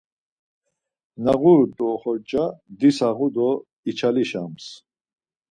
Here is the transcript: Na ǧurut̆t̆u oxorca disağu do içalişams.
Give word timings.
Na 1.23 1.33
ǧurut̆t̆u 1.41 1.85
oxorca 1.93 2.43
disağu 2.79 3.25
do 3.35 3.49
içalişams. 3.89 4.65